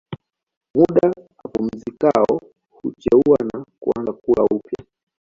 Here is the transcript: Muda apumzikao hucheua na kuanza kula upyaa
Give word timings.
Muda 0.75 1.07
apumzikao 1.45 2.39
hucheua 2.71 3.37
na 3.53 3.65
kuanza 3.79 4.13
kula 4.13 4.43
upyaa 4.43 4.85